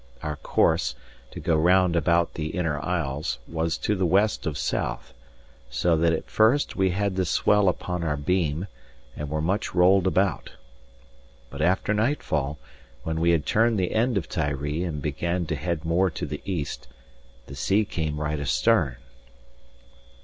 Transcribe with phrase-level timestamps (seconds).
[0.23, 0.95] Our course,
[1.29, 5.13] to go round about the inner isles, was to the west of south,
[5.69, 8.65] so that at first we had this swell upon our beam,
[9.15, 10.53] and were much rolled about.
[11.51, 12.57] But after nightfall,
[13.03, 16.41] when we had turned the end of Tiree and began to head more to the
[16.45, 16.87] east,
[17.45, 18.95] the sea came right astern.